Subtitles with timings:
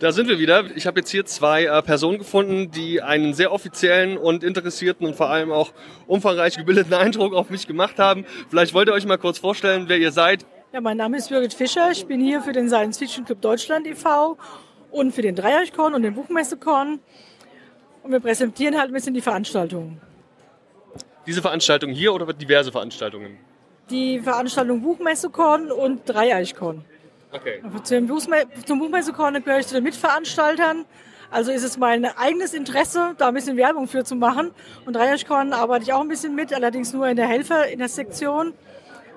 [0.00, 0.64] Da sind wir wieder.
[0.76, 5.14] Ich habe jetzt hier zwei äh, Personen gefunden, die einen sehr offiziellen und interessierten und
[5.14, 5.72] vor allem auch
[6.06, 8.24] umfangreich gebildeten Eindruck auf mich gemacht haben.
[8.48, 10.46] Vielleicht wollt ihr euch mal kurz vorstellen, wer ihr seid.
[10.72, 11.90] Ja, mein Name ist Birgit Fischer.
[11.90, 14.38] Ich bin hier für den Science Fiction Club Deutschland e.V.
[14.90, 17.00] und für den Dreieckkorn und den Buchmessekorn.
[18.02, 20.00] Und wir präsentieren halt ein bisschen die Veranstaltungen.
[21.26, 23.36] Diese Veranstaltung hier oder diverse Veranstaltungen?
[23.90, 26.86] Die Veranstaltung Buchmessekorn und Dreieichkorn.
[27.32, 27.62] Okay.
[27.84, 30.84] Zum, Buchme zum Buchmessekorn gehöre ich zu den Mitveranstaltern.
[31.30, 34.50] Also ist es mein eigenes Interesse, da ein bisschen Werbung für zu machen.
[34.84, 37.88] Und Dreieckkorn arbeite ich auch ein bisschen mit, allerdings nur in der Helfer, in der
[37.88, 38.52] Sektion.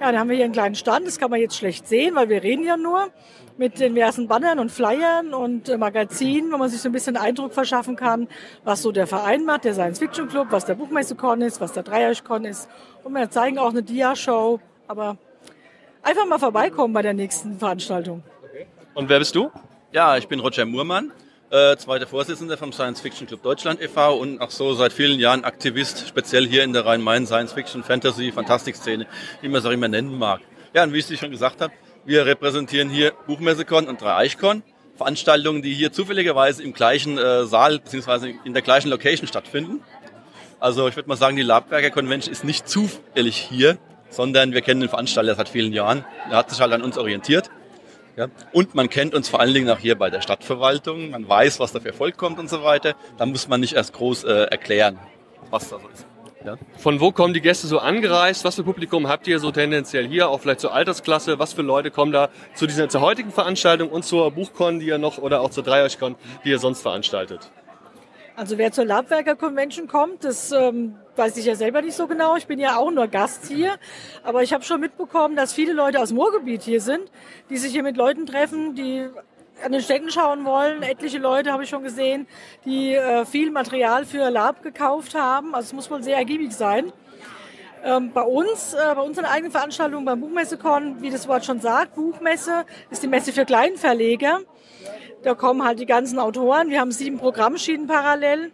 [0.00, 2.28] Ja, da haben wir hier einen kleinen Stand, das kann man jetzt schlecht sehen, weil
[2.28, 3.08] wir reden ja nur
[3.56, 7.16] mit den diversen Bannern und Flyern und äh, Magazinen, wo man sich so ein bisschen
[7.16, 8.28] Eindruck verschaffen kann,
[8.62, 11.82] was so der Verein macht, der Science Fiction Club, was der Buchmessekon ist, was der
[11.82, 12.68] Dreieckkorn ist.
[13.02, 15.16] Und wir zeigen auch eine Dia-Show, aber
[16.06, 18.22] einfach mal vorbeikommen bei der nächsten Veranstaltung.
[18.94, 19.50] Und wer bist du?
[19.92, 21.12] Ja, ich bin Roger Murmann,
[21.50, 24.16] äh, zweiter Vorsitzender vom Science Fiction Club Deutschland e.V.
[24.16, 28.32] und auch so seit vielen Jahren Aktivist, speziell hier in der Rhein-Main Science Fiction, Fantasy,
[28.32, 29.06] Fantastik-Szene,
[29.40, 30.40] wie man es auch immer nennen mag.
[30.74, 31.72] Ja, und wie ich es schon gesagt habe,
[32.04, 34.62] wir repräsentieren hier Buchmessekon und Dreieichkon,
[34.96, 38.34] Veranstaltungen, die hier zufälligerweise im gleichen äh, Saal bzw.
[38.44, 39.82] in der gleichen Location stattfinden.
[40.60, 43.76] Also ich würde mal sagen, die Labwerker Convention ist nicht zufällig hier,
[44.16, 46.04] sondern wir kennen den Veranstalter seit vielen Jahren.
[46.30, 47.50] Er hat sich halt an uns orientiert.
[48.16, 48.28] Ja.
[48.52, 51.10] Und man kennt uns vor allen Dingen auch hier bei der Stadtverwaltung.
[51.10, 52.94] Man weiß, was da für Volk kommt und so weiter.
[53.18, 54.98] Da muss man nicht erst groß äh, erklären,
[55.50, 56.06] was da so ist.
[56.46, 56.56] Ja.
[56.78, 58.44] Von wo kommen die Gäste so angereist?
[58.44, 60.30] Was für Publikum habt ihr so tendenziell hier?
[60.30, 61.38] Auch vielleicht zur Altersklasse?
[61.38, 64.98] Was für Leute kommen da zu dieser zur heutigen Veranstaltung und zur Buchcon, die ihr
[64.98, 66.14] noch oder auch zur Dreieuchcon,
[66.44, 67.50] die ihr sonst veranstaltet?
[68.36, 72.36] Also wer zur Labwerker Convention kommt, das ähm, weiß ich ja selber nicht so genau.
[72.36, 73.76] Ich bin ja auch nur Gast hier.
[74.22, 77.10] Aber ich habe schon mitbekommen, dass viele Leute aus dem Ruhrgebiet hier sind,
[77.50, 79.08] die sich hier mit Leuten treffen, die
[79.64, 80.82] an den Städten schauen wollen.
[80.82, 82.26] Etliche Leute habe ich schon gesehen,
[82.64, 85.54] die äh, viel Material für Lab gekauft haben.
[85.54, 86.92] Also es muss wohl sehr ergiebig sein.
[87.84, 91.94] Ähm, bei uns, äh, bei unseren eigenen Veranstaltungen beim Buchmessekon, wie das Wort schon sagt,
[91.94, 94.40] Buchmesse ist die Messe für Kleinverleger.
[95.22, 96.68] Da kommen halt die ganzen Autoren.
[96.70, 98.52] Wir haben sieben Programmschienen parallel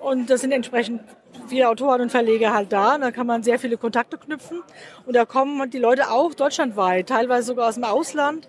[0.00, 1.00] und das sind entsprechend
[1.48, 2.98] viele Autoren und Verleger halt da.
[2.98, 4.62] Da kann man sehr viele Kontakte knüpfen.
[5.06, 8.48] Und da kommen die Leute auch deutschlandweit, teilweise sogar aus dem Ausland.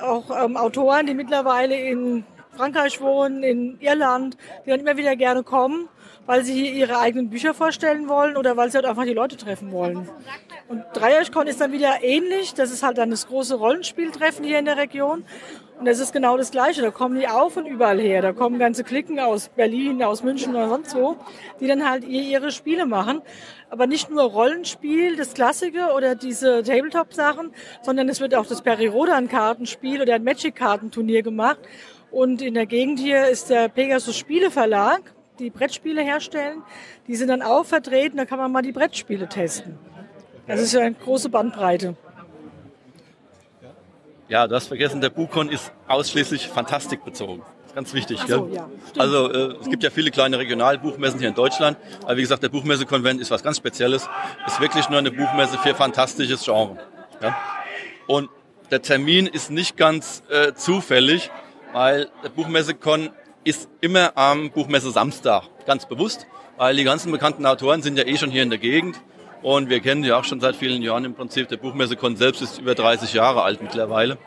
[0.00, 2.24] Auch ähm, Autoren, die mittlerweile in
[2.56, 5.88] Frankreich wohnen, in Irland, die dann immer wieder gerne kommen,
[6.26, 9.36] weil sie hier ihre eigenen Bücher vorstellen wollen oder weil sie halt einfach die Leute
[9.36, 10.08] treffen wollen.
[10.68, 12.54] Und Dreieckcon ist dann wieder ähnlich.
[12.54, 15.24] Das ist halt dann das große Rollenspieltreffen hier in der Region.
[15.78, 16.82] Und das ist genau das Gleiche.
[16.82, 18.22] Da kommen die auch von überall her.
[18.22, 21.16] Da kommen ganze Klicken aus Berlin, aus München oder sonst wo,
[21.60, 23.20] die dann halt ihre Spiele machen.
[23.68, 30.00] Aber nicht nur Rollenspiel, das Klassische oder diese Tabletop-Sachen, sondern es wird auch das Peri-Rodan-Kartenspiel
[30.00, 31.58] oder ein Magic-Kartenturnier gemacht.
[32.10, 36.62] Und in der Gegend hier ist der Pegasus Spieleverlag, die Brettspiele herstellen.
[37.06, 39.78] Die sind dann auch vertreten, da kann man mal die Brettspiele testen.
[40.46, 41.96] Das ist ja eine große Bandbreite.
[44.28, 47.42] Ja, du hast vergessen, der Buchcon ist ausschließlich fantastikbezogen.
[47.74, 48.18] Ganz wichtig.
[48.22, 49.00] Ach so, ja, stimmt.
[49.00, 51.76] also äh, es gibt ja viele kleine Regionalbuchmessen hier in Deutschland.
[52.02, 54.08] Aber wie gesagt, der Buchmessekonvent ist was ganz Spezielles.
[54.46, 56.78] Ist wirklich nur eine Buchmesse für fantastisches Genre.
[57.20, 57.36] Ja?
[58.06, 58.30] Und
[58.70, 61.30] der Termin ist nicht ganz äh, zufällig,
[61.72, 63.10] weil der Buchmessekon
[63.46, 65.44] ist immer am Buchmesse Samstag.
[65.66, 66.26] Ganz bewusst,
[66.56, 69.00] weil die ganzen bekannten Autoren sind ja eh schon hier in der Gegend.
[69.40, 71.48] Und wir kennen die auch schon seit vielen Jahren im Prinzip.
[71.48, 74.18] Der Buchmessekon selbst ist über 30 Jahre alt mittlerweile.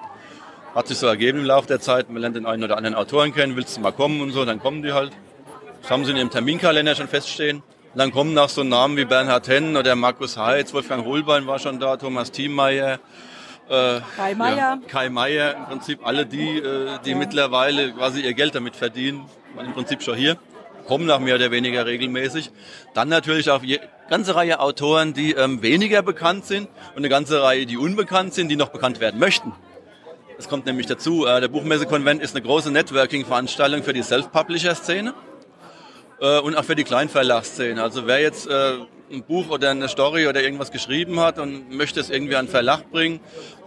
[0.73, 2.09] Hat sich so ergeben im Laufe der Zeit.
[2.09, 4.61] Man lernt den einen oder anderen Autoren kennen, willst du mal kommen und so, dann
[4.61, 5.11] kommen die halt.
[5.81, 7.57] Das haben sie in ihrem Terminkalender schon feststehen.
[7.57, 11.59] Und dann kommen noch so Namen wie Bernhard Henn oder Markus Heitz, Wolfgang Holbein war
[11.59, 12.99] schon da, Thomas Thiemeyer.
[13.69, 14.57] Äh, Kai Meier.
[14.57, 19.25] Ja, Kai Meier, im Prinzip alle die, äh, die mittlerweile quasi ihr Geld damit verdienen,
[19.55, 20.37] waren im Prinzip schon hier
[20.89, 22.49] kommen nach mehr oder weniger regelmäßig.
[22.95, 23.79] Dann natürlich auch eine
[24.09, 28.49] ganze Reihe Autoren, die ähm, weniger bekannt sind und eine ganze Reihe, die unbekannt sind,
[28.49, 29.53] die noch bekannt werden möchten.
[30.39, 35.13] Es kommt nämlich dazu, äh, der Buchmesse-Konvent ist eine große Networking-Veranstaltung für die Self-Publisher-Szene
[36.21, 37.83] äh, und auch für die Kleinverlagsszene.
[37.83, 38.77] Also wer jetzt äh,
[39.11, 42.51] ein Buch oder eine Story oder irgendwas geschrieben hat und möchte es irgendwie an den
[42.51, 43.19] Verlag bringen,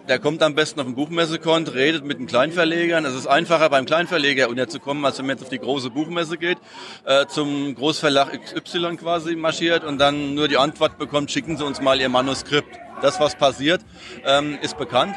[0.09, 3.05] der kommt am besten auf den Buchmessekont, redet mit den Kleinverlegern.
[3.05, 6.59] Es ist einfacher beim Kleinverleger unterzukommen, als wenn man jetzt auf die große Buchmesse geht,
[7.05, 11.81] äh, zum Großverlag XY quasi marschiert und dann nur die Antwort bekommt, schicken Sie uns
[11.81, 12.79] mal Ihr Manuskript.
[13.01, 13.81] Das, was passiert,
[14.25, 15.17] ähm, ist bekannt.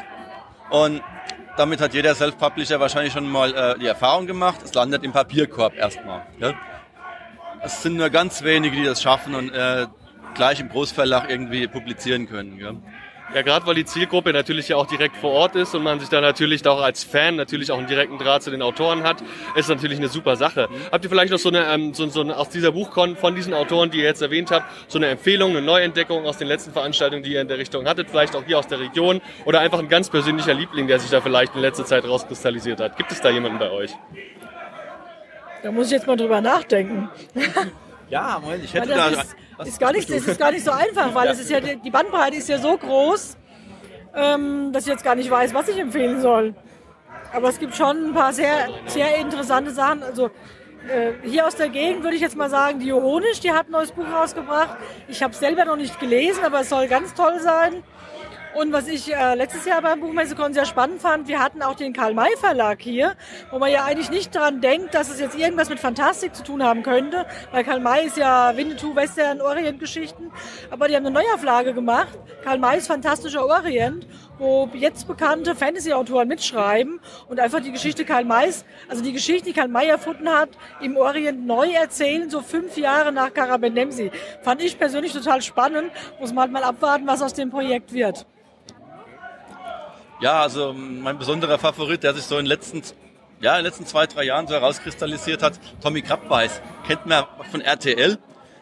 [0.70, 1.02] Und
[1.56, 4.60] damit hat jeder Self-Publisher wahrscheinlich schon mal äh, die Erfahrung gemacht.
[4.64, 6.26] Es landet im Papierkorb erstmal.
[6.38, 6.54] Ja?
[7.62, 9.86] Es sind nur ganz wenige, die das schaffen und äh,
[10.36, 12.58] gleich im Großverlag irgendwie publizieren können.
[12.58, 12.74] Ja?
[13.34, 16.08] Ja, gerade weil die Zielgruppe natürlich ja auch direkt vor Ort ist und man sich
[16.08, 19.16] da natürlich auch als Fan natürlich auch einen direkten Draht zu den Autoren hat,
[19.56, 20.68] ist natürlich eine super Sache.
[20.70, 20.76] Mhm.
[20.92, 23.52] Habt ihr vielleicht noch so eine, ähm, so, so eine aus dieser Buchkon von diesen
[23.52, 27.24] Autoren, die ihr jetzt erwähnt habt, so eine Empfehlung, eine Neuentdeckung aus den letzten Veranstaltungen,
[27.24, 29.88] die ihr in der Richtung hattet, vielleicht auch hier aus der Region oder einfach ein
[29.88, 32.96] ganz persönlicher Liebling, der sich da vielleicht in letzter Zeit rauskristallisiert hat?
[32.96, 33.90] Gibt es da jemanden bei euch?
[35.64, 37.10] Da muss ich jetzt mal drüber nachdenken.
[38.08, 39.08] Ja, Moment, ich hätte da.
[39.08, 41.90] Ist, ist, gar nicht, das ist gar nicht so einfach, weil es ist ja, die
[41.90, 43.36] Bandbreite ist ja so groß,
[44.14, 46.54] ähm, dass ich jetzt gar nicht weiß, was ich empfehlen soll.
[47.32, 50.02] Aber es gibt schon ein paar sehr, sehr interessante Sachen.
[50.02, 50.30] Also
[50.88, 53.72] äh, hier aus der Gegend würde ich jetzt mal sagen, die Johonisch, die hat ein
[53.72, 54.76] neues Buch rausgebracht.
[55.08, 57.82] Ich habe es selber noch nicht gelesen, aber es soll ganz toll sein.
[58.56, 61.92] Und was ich äh, letztes Jahr beim Buchmessekon sehr spannend fand, wir hatten auch den
[61.92, 63.14] Karl-May Verlag hier,
[63.50, 66.62] wo man ja eigentlich nicht daran denkt, dass es jetzt irgendwas mit Fantastik zu tun
[66.62, 70.32] haben könnte, weil Karl-May ist ja Winnetou, Western, Orient-Geschichten.
[70.70, 74.06] Aber die haben eine Neuauflage gemacht, Karl-Mays Fantastischer Orient,
[74.38, 76.98] wo jetzt bekannte Fantasy-Autoren mitschreiben
[77.28, 80.48] und einfach die Geschichte Karl Mays, also die Geschichte, die Karl May erfunden hat,
[80.80, 84.10] im Orient neu erzählen, so fünf Jahre nach Karabenemsi.
[84.40, 85.90] Fand ich persönlich total spannend.
[86.20, 88.26] Muss man halt mal abwarten, was aus dem Projekt wird.
[90.20, 92.82] Ja, also mein besonderer Favorit, der sich so in den letzten,
[93.40, 96.62] ja, in den letzten zwei, drei Jahren so herauskristallisiert hat, Tommy Krabbeis.
[96.86, 98.18] Kennt man von RTL,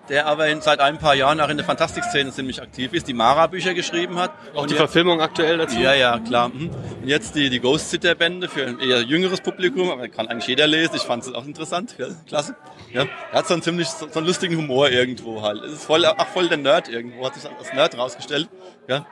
[0.09, 3.15] der aber in, seit ein paar Jahren auch in der Fantastikszene ziemlich aktiv ist, die
[3.15, 4.33] Mara-Bücher geschrieben hat.
[4.53, 5.79] Auch und die jetzt, Verfilmung aktuell dazu?
[5.79, 6.49] Ja, ja, klar.
[6.49, 6.71] Mhm.
[7.03, 10.67] Und jetzt die, die Ghost Sitter-Bände für ein eher jüngeres Publikum, aber kann eigentlich jeder
[10.67, 10.97] lesen.
[10.97, 12.57] Ich fand es auch interessant, ja, klasse.
[12.93, 15.63] Ja, er hat so einen ziemlich, so, so einen lustigen Humor irgendwo halt.
[15.63, 18.49] Es ist voll, auch voll der Nerd irgendwo, hat sich als Nerd rausgestellt.
[18.89, 19.07] Ja.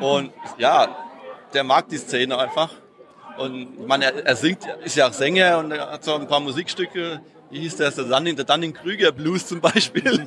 [0.00, 1.07] Und ja,
[1.52, 2.70] der mag die Szene einfach.
[3.38, 6.40] Und man, er, er singt, ist ja auch Sänger und er hat so ein paar
[6.40, 7.20] Musikstücke.
[7.50, 7.90] Wie hieß der?
[7.90, 10.26] Der Dunning, der Dunning-Krüger Blues zum Beispiel.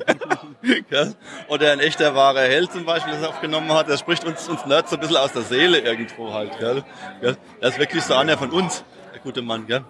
[1.48, 3.88] Oder ein echter wahrer Held zum Beispiel, das er aufgenommen hat.
[3.88, 6.58] Der spricht uns, uns Nerds so ein bisschen aus der Seele irgendwo halt.
[6.58, 6.82] Gell?
[7.60, 8.82] Er ist wirklich so einer von uns,
[9.12, 9.66] der gute Mann.
[9.66, 9.84] Gell?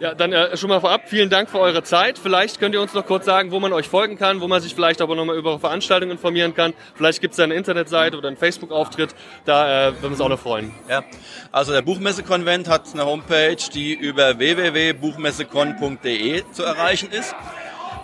[0.00, 2.18] Ja, dann äh, schon mal vorab, vielen Dank für eure Zeit.
[2.18, 4.74] Vielleicht könnt ihr uns noch kurz sagen, wo man euch folgen kann, wo man sich
[4.74, 6.74] vielleicht aber nochmal über Veranstaltungen informieren kann.
[6.94, 9.14] Vielleicht gibt es eine Internetseite oder einen Facebook-Auftritt.
[9.44, 10.74] Da äh, würden wir uns auch noch freuen.
[10.88, 11.04] Ja,
[11.52, 17.36] also der Buchmessekonvent hat eine Homepage, die über www.buchmessekon.de zu erreichen ist.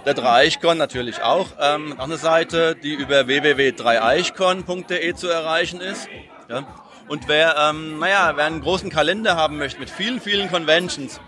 [0.06, 1.49] Der Dreieichkon natürlich auch.
[1.61, 6.09] Ähm, auch eine Seite, die über www.dreieichkon.de zu erreichen ist.
[6.49, 6.62] Ja.
[7.09, 11.21] Und wer, ähm, naja, wer einen großen Kalender haben möchte mit vielen, vielen Conventions,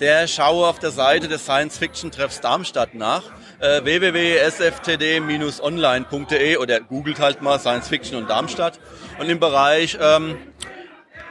[0.00, 3.24] der schaue auf der Seite des Science-Fiction-Treffs Darmstadt nach,
[3.60, 8.80] äh, www.sftd-online.de oder googelt halt mal Science-Fiction und Darmstadt.
[9.18, 10.38] Und im Bereich ähm,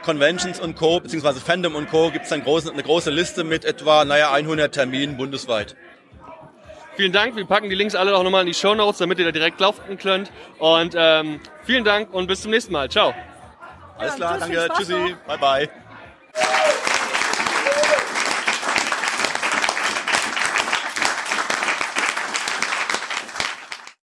[0.02, 2.10] Conventions und Co., beziehungsweise Fandom und Co.
[2.10, 5.74] gibt es eine große, eine große Liste mit etwa, naja, 100 Terminen bundesweit.
[6.96, 7.36] Vielen Dank.
[7.36, 9.60] Wir packen die Links alle auch nochmal in die Show Notes, damit ihr da direkt
[9.60, 10.32] laufen könnt.
[10.58, 12.90] Und ähm, vielen Dank und bis zum nächsten Mal.
[12.90, 13.14] Ciao.
[13.98, 14.68] Alles klar, danke.
[14.76, 15.16] Tschüssi.
[15.26, 15.68] Bye, bye.